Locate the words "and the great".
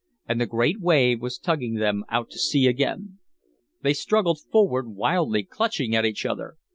0.27-0.79